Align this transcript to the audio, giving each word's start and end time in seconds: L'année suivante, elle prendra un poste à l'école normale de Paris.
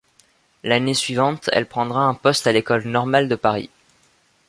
L'année 0.63 0.95
suivante, 0.95 1.47
elle 1.53 1.67
prendra 1.67 1.99
un 2.05 2.15
poste 2.15 2.47
à 2.47 2.51
l'école 2.51 2.87
normale 2.87 3.29
de 3.29 3.35
Paris. 3.35 3.69